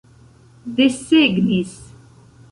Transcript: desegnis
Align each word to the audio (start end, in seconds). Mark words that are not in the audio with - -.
desegnis 0.77 1.73